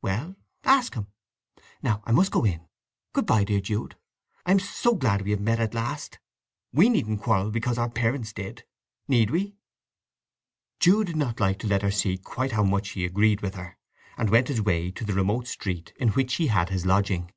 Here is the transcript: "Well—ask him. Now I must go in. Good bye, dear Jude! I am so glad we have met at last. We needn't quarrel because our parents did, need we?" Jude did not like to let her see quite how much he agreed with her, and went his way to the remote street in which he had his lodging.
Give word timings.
"Well—ask 0.00 0.94
him. 0.94 1.08
Now 1.82 2.02
I 2.06 2.12
must 2.12 2.30
go 2.30 2.46
in. 2.46 2.66
Good 3.12 3.26
bye, 3.26 3.44
dear 3.44 3.60
Jude! 3.60 3.94
I 4.46 4.52
am 4.52 4.58
so 4.58 4.94
glad 4.94 5.20
we 5.20 5.32
have 5.32 5.40
met 5.40 5.60
at 5.60 5.74
last. 5.74 6.18
We 6.72 6.88
needn't 6.88 7.20
quarrel 7.20 7.50
because 7.50 7.76
our 7.76 7.90
parents 7.90 8.32
did, 8.32 8.64
need 9.06 9.30
we?" 9.30 9.58
Jude 10.80 11.08
did 11.08 11.16
not 11.16 11.40
like 11.40 11.58
to 11.58 11.66
let 11.66 11.82
her 11.82 11.90
see 11.90 12.16
quite 12.16 12.52
how 12.52 12.62
much 12.64 12.92
he 12.92 13.04
agreed 13.04 13.42
with 13.42 13.54
her, 13.56 13.76
and 14.16 14.30
went 14.30 14.48
his 14.48 14.62
way 14.62 14.90
to 14.92 15.04
the 15.04 15.12
remote 15.12 15.46
street 15.46 15.92
in 16.00 16.08
which 16.08 16.36
he 16.36 16.46
had 16.46 16.70
his 16.70 16.86
lodging. 16.86 17.30